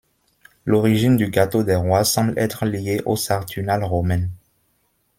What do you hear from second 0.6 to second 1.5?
L'origine du